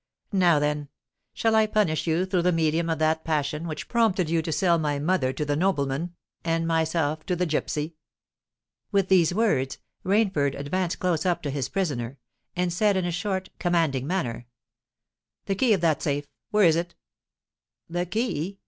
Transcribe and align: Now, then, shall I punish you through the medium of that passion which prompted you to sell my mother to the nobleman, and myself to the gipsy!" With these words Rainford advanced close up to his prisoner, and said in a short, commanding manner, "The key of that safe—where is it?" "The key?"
Now, 0.33 0.57
then, 0.57 0.89
shall 1.31 1.53
I 1.53 1.67
punish 1.67 2.07
you 2.07 2.25
through 2.25 2.41
the 2.41 2.51
medium 2.51 2.89
of 2.89 2.97
that 2.97 3.23
passion 3.23 3.67
which 3.67 3.87
prompted 3.87 4.31
you 4.31 4.41
to 4.41 4.51
sell 4.51 4.79
my 4.79 4.97
mother 4.97 5.31
to 5.31 5.45
the 5.45 5.55
nobleman, 5.55 6.15
and 6.43 6.65
myself 6.67 7.23
to 7.27 7.35
the 7.35 7.45
gipsy!" 7.45 7.93
With 8.91 9.09
these 9.09 9.31
words 9.31 9.77
Rainford 10.03 10.57
advanced 10.57 10.97
close 10.97 11.23
up 11.23 11.43
to 11.43 11.51
his 11.51 11.69
prisoner, 11.69 12.17
and 12.55 12.73
said 12.73 12.97
in 12.97 13.05
a 13.05 13.11
short, 13.11 13.49
commanding 13.59 14.07
manner, 14.07 14.47
"The 15.45 15.53
key 15.53 15.71
of 15.71 15.81
that 15.81 16.01
safe—where 16.01 16.65
is 16.65 16.75
it?" 16.77 16.95
"The 17.87 18.07
key?" 18.07 18.57